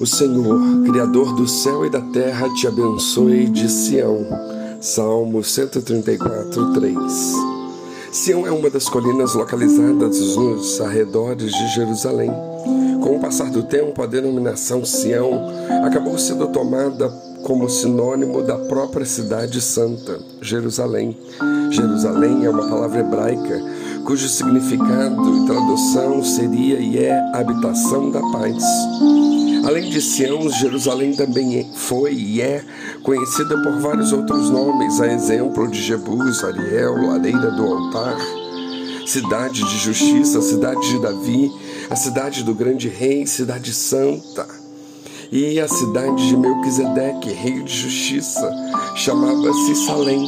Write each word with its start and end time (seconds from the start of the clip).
O 0.00 0.06
Senhor, 0.06 0.82
Criador 0.84 1.34
do 1.34 1.46
céu 1.46 1.86
e 1.86 1.90
da 1.90 2.00
terra, 2.00 2.48
te 2.54 2.66
abençoe 2.66 3.46
de 3.46 3.70
Sião. 3.70 4.26
Salmo 4.80 5.42
134, 5.42 6.72
3. 6.72 6.94
Sião 8.12 8.46
é 8.46 8.50
uma 8.50 8.70
das 8.70 8.88
colinas 8.88 9.34
localizadas 9.34 10.36
nos 10.36 10.80
arredores 10.80 11.52
de 11.52 11.74
Jerusalém. 11.74 12.30
Com 13.02 13.16
o 13.16 13.20
passar 13.20 13.50
do 13.50 13.62
tempo, 13.62 14.02
a 14.02 14.06
denominação 14.06 14.84
Sião 14.84 15.46
acabou 15.84 16.18
sendo 16.18 16.46
tomada 16.48 17.08
como 17.42 17.68
sinônimo 17.68 18.42
da 18.42 18.56
própria 18.56 19.04
cidade 19.04 19.60
santa, 19.60 20.18
Jerusalém. 20.40 21.16
Jerusalém 21.70 22.44
é 22.44 22.50
uma 22.50 22.68
palavra 22.68 23.00
hebraica 23.00 23.62
cujo 24.04 24.28
significado 24.28 25.36
e 25.36 25.46
tradução 25.46 26.22
seria 26.22 26.78
e 26.78 26.98
é 26.98 27.18
habitação 27.34 28.10
da 28.10 28.20
paz. 28.20 28.62
Além 29.66 29.88
de 29.88 30.00
Sião, 30.00 30.48
Jerusalém 30.50 31.14
também 31.14 31.58
é, 31.60 31.66
foi 31.74 32.12
e 32.12 32.40
é 32.40 32.62
conhecida 33.02 33.56
por 33.62 33.80
vários 33.80 34.12
outros 34.12 34.50
nomes, 34.50 35.00
a 35.00 35.06
exemplo 35.06 35.66
de 35.68 35.80
Jebus, 35.80 36.44
Ariel, 36.44 37.06
Lareira 37.06 37.50
do 37.50 37.64
Altar, 37.64 38.18
Cidade 39.06 39.64
de 39.64 39.78
Justiça, 39.78 40.42
Cidade 40.42 40.86
de 40.86 41.00
Davi, 41.00 41.50
a 41.88 41.96
cidade 41.96 42.44
do 42.44 42.54
grande 42.54 42.88
rei, 42.88 43.26
Cidade 43.26 43.72
Santa. 43.72 44.46
E 45.32 45.58
a 45.58 45.66
cidade 45.66 46.28
de 46.28 46.36
Melquisedeque, 46.36 47.30
rei 47.30 47.62
de 47.62 47.74
justiça, 47.74 48.48
chamava-se 48.94 49.74
Salém, 49.86 50.24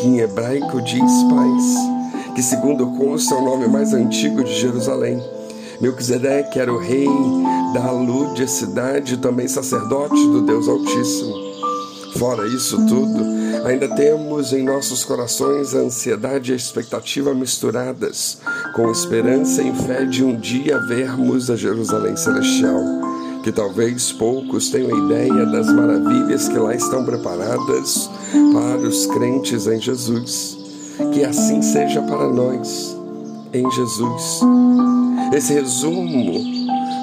que 0.00 0.08
em 0.08 0.18
hebraico 0.18 0.82
diz 0.82 1.22
paz 1.30 1.97
que 2.38 2.42
segundo 2.44 2.86
consta 2.92 3.34
é 3.34 3.38
o 3.38 3.44
nome 3.44 3.66
mais 3.66 3.92
antigo 3.92 4.44
de 4.44 4.54
Jerusalém. 4.54 5.20
Melquisedeque 5.80 6.60
era 6.60 6.72
o 6.72 6.78
rei 6.78 7.08
da 7.74 7.90
Lúdia 7.90 8.46
cidade 8.46 9.14
e 9.14 9.16
também 9.16 9.48
sacerdote 9.48 10.14
do 10.14 10.42
Deus 10.42 10.68
Altíssimo. 10.68 11.34
Fora 12.16 12.46
isso 12.46 12.76
tudo, 12.86 13.24
ainda 13.66 13.92
temos 13.96 14.52
em 14.52 14.62
nossos 14.62 15.04
corações 15.04 15.74
a 15.74 15.78
ansiedade 15.78 16.52
e 16.52 16.54
a 16.54 16.56
expectativa 16.56 17.34
misturadas, 17.34 18.38
com 18.72 18.88
esperança 18.88 19.60
e 19.60 19.74
fé 19.74 20.04
de 20.04 20.22
um 20.22 20.36
dia 20.36 20.78
vermos 20.78 21.50
a 21.50 21.56
Jerusalém 21.56 22.16
Celestial, 22.16 22.80
que 23.42 23.50
talvez 23.50 24.12
poucos 24.12 24.70
tenham 24.70 24.96
ideia 25.06 25.44
das 25.44 25.66
maravilhas 25.72 26.48
que 26.48 26.56
lá 26.56 26.72
estão 26.72 27.04
preparadas 27.04 28.08
para 28.52 28.86
os 28.86 29.06
crentes 29.06 29.66
em 29.66 29.80
Jesus. 29.80 30.67
Que 31.12 31.24
assim 31.24 31.62
seja 31.62 32.02
para 32.02 32.28
nós, 32.28 32.96
em 33.52 33.70
Jesus. 33.70 34.40
Esse 35.32 35.54
resumo 35.54 36.40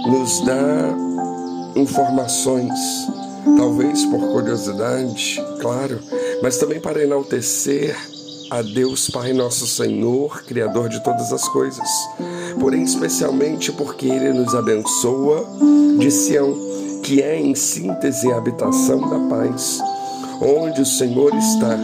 nos 0.08 0.42
dá 0.42 0.96
informações, 1.76 2.80
talvez 3.58 4.06
por 4.06 4.20
curiosidade, 4.32 5.42
claro, 5.62 6.00
mas 6.42 6.58
também 6.58 6.80
para 6.80 7.04
enaltecer 7.04 7.96
a 8.50 8.62
Deus 8.62 9.10
Pai 9.10 9.34
Nosso 9.34 9.66
Senhor, 9.68 10.44
Criador 10.44 10.90
de 10.90 11.04
todas 11.04 11.34
as 11.34 11.48
coisas, 11.50 11.88
porém 12.60 12.84
especialmente 12.84 13.72
porque 13.72 14.08
Ele 14.08 14.34
nos 14.34 14.54
abençoa 14.54 15.46
de 16.00 16.12
Sião, 16.12 16.54
que 17.04 17.22
é 17.22 17.40
em 17.40 17.56
síntese 17.56 18.32
a 18.32 18.38
habitação 18.38 19.02
da 19.02 19.36
paz, 19.36 19.80
onde 20.42 20.82
o 20.82 20.86
Senhor 20.86 21.34
está 21.36 21.78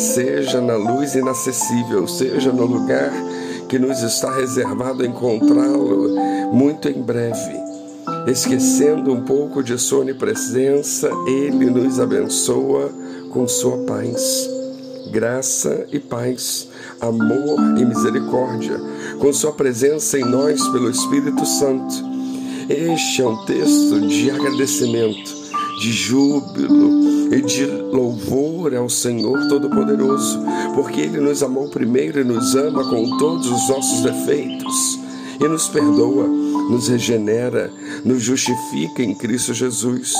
seja 0.00 0.60
na 0.60 0.76
luz 0.76 1.14
inacessível, 1.14 2.08
seja 2.08 2.50
no 2.50 2.64
lugar 2.64 3.12
que 3.68 3.78
nos 3.78 4.02
está 4.02 4.34
reservado 4.34 5.04
encontrá-lo 5.04 6.16
muito 6.52 6.88
em 6.88 7.00
breve. 7.00 7.60
Esquecendo 8.26 9.12
um 9.12 9.22
pouco 9.22 9.62
de 9.62 9.78
sua 9.78 10.00
onipresença, 10.00 11.08
Ele 11.26 11.66
nos 11.66 12.00
abençoa 12.00 12.90
com 13.30 13.46
sua 13.46 13.78
paz, 13.84 14.48
graça 15.12 15.86
e 15.92 16.00
paz, 16.00 16.68
amor 17.00 17.78
e 17.78 17.84
misericórdia, 17.84 18.80
com 19.18 19.32
sua 19.32 19.52
presença 19.52 20.18
em 20.18 20.24
nós 20.24 20.66
pelo 20.68 20.90
Espírito 20.90 21.44
Santo. 21.46 21.94
Este 22.68 23.22
é 23.22 23.26
um 23.28 23.44
texto 23.44 24.00
de 24.00 24.30
agradecimento, 24.30 25.39
de 25.80 25.92
júbilo, 25.92 27.00
e 27.32 27.40
de 27.42 27.64
louvor 27.64 28.74
ao 28.74 28.90
Senhor 28.90 29.48
Todo-Poderoso, 29.48 30.40
porque 30.74 31.00
Ele 31.00 31.20
nos 31.20 31.42
amou 31.42 31.68
primeiro 31.68 32.20
e 32.20 32.24
nos 32.24 32.54
ama 32.54 32.84
com 32.84 33.16
todos 33.16 33.46
os 33.46 33.68
nossos 33.68 34.02
defeitos 34.02 34.98
e 35.40 35.48
nos 35.48 35.68
perdoa, 35.68 36.26
nos 36.68 36.88
regenera, 36.88 37.72
nos 38.04 38.22
justifica 38.22 39.02
em 39.02 39.14
Cristo 39.14 39.54
Jesus. 39.54 40.12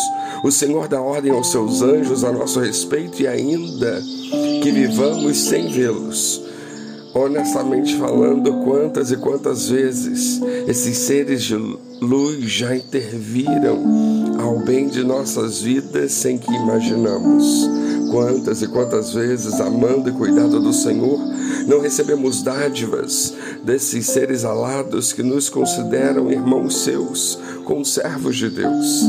O 0.43 0.51
Senhor 0.51 0.89
dá 0.89 1.03
ordem 1.03 1.33
aos 1.33 1.51
seus 1.51 1.83
anjos 1.83 2.25
a 2.25 2.33
nosso 2.33 2.61
respeito 2.61 3.21
e 3.21 3.29
ainda 3.29 4.01
que 4.63 4.71
vivamos 4.71 5.37
sem 5.37 5.69
vê-los. 5.69 6.43
Honestamente 7.13 7.97
falando, 7.97 8.63
quantas 8.65 9.11
e 9.11 9.17
quantas 9.17 9.69
vezes 9.69 10.41
esses 10.69 10.97
seres 10.97 11.43
de 11.43 11.57
luz 12.01 12.45
já 12.51 12.75
interviram 12.75 14.10
ao 14.51 14.59
bem 14.59 14.89
de 14.89 15.05
nossas 15.05 15.63
vidas 15.63 16.11
sem 16.11 16.37
que 16.37 16.53
imaginamos. 16.53 17.71
Quantas 18.11 18.61
e 18.61 18.67
quantas 18.67 19.15
vezes, 19.15 19.61
amando 19.61 20.11
e 20.11 20.13
cuidado 20.13 20.59
do 20.59 20.73
Senhor, 20.73 21.21
não 21.69 21.81
recebemos 21.81 22.43
dádivas 22.43 23.33
desses 23.63 24.07
seres 24.07 24.45
alados 24.45 25.13
que 25.13 25.23
nos 25.23 25.49
consideram 25.49 26.33
irmãos 26.33 26.83
seus, 26.83 27.39
conservos 27.65 28.37
de 28.37 28.51
Deus. 28.51 29.05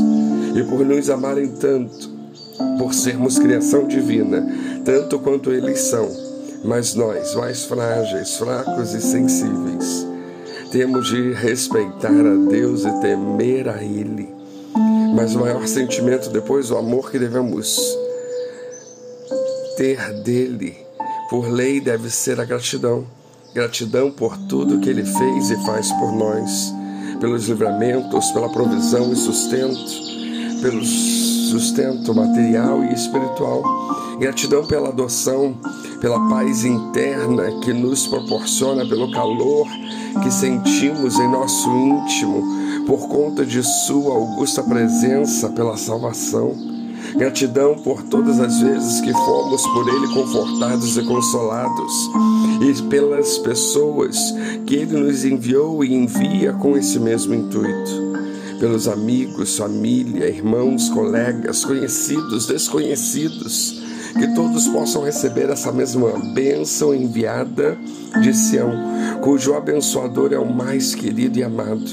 E 0.54 0.62
por 0.62 0.86
nos 0.86 1.10
amarem 1.10 1.48
tanto, 1.48 2.08
por 2.78 2.94
sermos 2.94 3.36
criação 3.36 3.88
divina, 3.88 4.46
tanto 4.84 5.18
quanto 5.18 5.50
eles 5.50 5.80
são, 5.80 6.08
mas 6.64 6.94
nós, 6.94 7.34
mais 7.34 7.64
frágeis, 7.64 8.36
fracos 8.36 8.94
e 8.94 9.00
sensíveis, 9.00 10.06
temos 10.70 11.08
de 11.08 11.32
respeitar 11.32 12.14
a 12.14 12.48
Deus 12.48 12.84
e 12.84 13.00
temer 13.00 13.68
a 13.68 13.82
Ele 13.82 14.41
mas 15.22 15.36
o 15.36 15.38
maior 15.38 15.68
sentimento 15.68 16.30
depois, 16.30 16.72
o 16.72 16.76
amor 16.76 17.08
que 17.08 17.16
devemos 17.16 17.78
ter 19.76 20.12
dele, 20.14 20.76
por 21.30 21.48
lei, 21.48 21.80
deve 21.80 22.10
ser 22.10 22.40
a 22.40 22.44
gratidão. 22.44 23.06
Gratidão 23.54 24.10
por 24.10 24.36
tudo 24.48 24.80
que 24.80 24.90
ele 24.90 25.04
fez 25.04 25.50
e 25.50 25.64
faz 25.64 25.92
por 25.92 26.10
nós, 26.10 26.74
pelos 27.20 27.46
livramentos, 27.46 28.32
pela 28.32 28.48
provisão 28.48 29.12
e 29.12 29.16
sustento, 29.16 29.78
pelo 30.60 30.84
sustento 30.84 32.12
material 32.12 32.82
e 32.82 32.92
espiritual. 32.92 33.62
Gratidão 34.18 34.66
pela 34.66 34.88
adoção, 34.88 35.56
pela 36.00 36.18
paz 36.28 36.64
interna 36.64 37.60
que 37.60 37.72
nos 37.72 38.08
proporciona, 38.08 38.84
pelo 38.84 39.08
calor 39.12 39.68
que 40.20 40.32
sentimos 40.32 41.20
em 41.20 41.30
nosso 41.30 41.70
íntimo 41.70 42.61
por 42.86 43.08
conta 43.08 43.44
de 43.44 43.62
Sua 43.62 44.14
augusta 44.14 44.62
presença 44.62 45.48
pela 45.50 45.76
salvação. 45.76 46.54
Gratidão 47.16 47.76
por 47.76 48.02
todas 48.04 48.40
as 48.40 48.60
vezes 48.60 49.00
que 49.00 49.12
fomos 49.12 49.66
por 49.68 49.88
Ele 49.88 50.08
confortados 50.14 50.96
e 50.96 51.02
consolados, 51.02 51.92
e 52.62 52.82
pelas 52.88 53.38
pessoas 53.38 54.16
que 54.66 54.76
Ele 54.76 54.96
nos 54.98 55.24
enviou 55.24 55.84
e 55.84 55.94
envia 55.94 56.52
com 56.54 56.76
esse 56.76 56.98
mesmo 56.98 57.34
intuito. 57.34 58.12
Pelos 58.58 58.86
amigos, 58.86 59.56
família, 59.56 60.28
irmãos, 60.28 60.88
colegas, 60.88 61.64
conhecidos, 61.64 62.46
desconhecidos, 62.46 63.81
que 64.18 64.34
todos 64.34 64.68
possam 64.68 65.04
receber 65.04 65.50
essa 65.50 65.72
mesma 65.72 66.10
bênção 66.34 66.94
enviada 66.94 67.76
de 68.20 68.34
Sião, 68.34 68.72
cujo 69.20 69.54
abençoador 69.54 70.32
é 70.32 70.38
o 70.38 70.52
mais 70.52 70.94
querido 70.94 71.38
e 71.38 71.42
amado, 71.42 71.84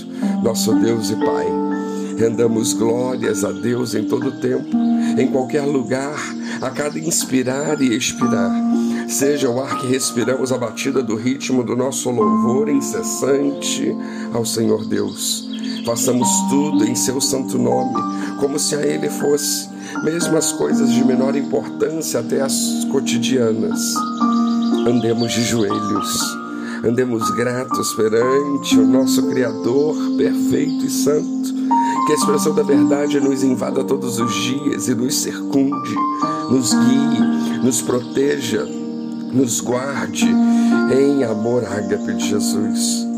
nosso 0.43 0.73
Deus 0.75 1.09
e 1.09 1.15
Pai. 1.15 1.47
Rendamos 2.17 2.73
glórias 2.73 3.45
a 3.45 3.51
Deus 3.51 3.95
em 3.95 4.03
todo 4.03 4.39
tempo, 4.41 4.75
em 5.17 5.27
qualquer 5.27 5.61
lugar, 5.61 6.19
a 6.61 6.69
cada 6.69 6.99
inspirar 6.99 7.81
e 7.81 7.95
expirar. 7.95 8.51
Seja 9.07 9.49
o 9.49 9.61
ar 9.61 9.79
que 9.79 9.87
respiramos 9.87 10.51
a 10.51 10.57
batida 10.57 11.01
do 11.01 11.15
ritmo 11.15 11.63
do 11.63 11.75
nosso 11.75 12.11
louvor 12.11 12.69
incessante 12.69 13.95
ao 14.33 14.45
Senhor 14.45 14.85
Deus. 14.85 15.49
Façamos 15.85 16.27
tudo 16.49 16.85
em 16.85 16.93
seu 16.93 17.21
santo 17.21 17.57
nome, 17.57 17.95
como 18.39 18.59
se 18.59 18.75
a 18.75 18.85
Ele 18.85 19.09
fosse 19.09 19.69
mesmo 20.03 20.37
as 20.37 20.51
coisas 20.51 20.91
de 20.91 21.03
menor 21.03 21.35
importância 21.35 22.19
até 22.19 22.41
as 22.41 22.85
cotidianas. 22.91 23.79
Andemos 24.87 25.31
de 25.31 25.43
joelhos, 25.43 26.37
andemos 26.83 27.29
gratos 27.31 27.93
perante 27.93 28.77
o 28.77 28.87
nosso 28.87 29.27
Criador 29.29 29.95
perfeito 30.17 30.85
e 30.85 30.89
santo, 30.89 31.53
que 32.05 32.13
a 32.13 32.15
expressão 32.15 32.55
da 32.55 32.63
verdade 32.63 33.19
nos 33.19 33.43
invada 33.43 33.83
todos 33.83 34.19
os 34.19 34.33
dias 34.33 34.87
e 34.87 34.95
nos 34.95 35.15
circunde, 35.21 35.95
nos 36.49 36.73
guie, 36.73 37.59
nos 37.63 37.81
proteja, 37.81 38.63
nos 39.33 39.59
guarde 39.59 40.27
em 40.97 41.23
amor 41.23 41.63
ágape 41.65 42.13
de 42.13 42.29
Jesus 42.29 43.08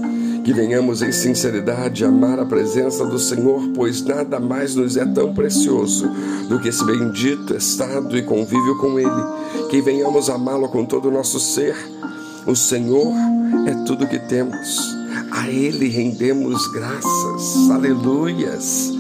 Que 0.44 0.54
venhamos 0.54 1.02
em 1.02 1.12
sinceridade 1.12 2.04
amar 2.04 2.40
a 2.40 2.46
presença 2.46 3.06
do 3.06 3.20
Senhor, 3.20 3.70
pois 3.76 4.04
nada 4.04 4.40
mais 4.40 4.76
nos 4.76 4.98
é 4.98 5.06
tão 5.06 5.34
precioso 5.34 6.10
do 6.50 6.60
que 6.60 6.70
esse 6.70 6.84
bendito 6.84 7.56
estado 7.56 8.18
e 8.18 8.24
convívio 8.24 8.78
com 8.78 9.00
Ele. 9.00 9.70
Que 9.70 9.82
venhamos 9.82 10.30
amá-lo 10.30 10.68
com 10.70 10.84
todo 10.86 11.10
o 11.10 11.12
nosso 11.12 11.40
ser. 11.40 11.76
O 12.48 12.56
Senhor 12.56 13.14
é 13.68 13.74
tudo 13.86 14.08
que 14.08 14.20
temos. 14.20 15.02
A 15.32 15.48
Ele 15.50 15.88
rendemos 15.88 16.68
graças, 16.68 17.70
aleluias, 17.70 18.92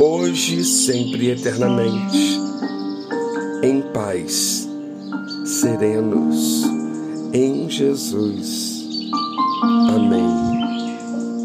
hoje, 0.00 0.64
sempre 0.64 1.26
e 1.26 1.30
eternamente. 1.30 2.40
Em 3.62 3.82
paz, 3.92 4.68
serenos, 5.44 6.64
em 7.32 7.68
Jesus. 7.68 8.84
Amém. 9.62 10.39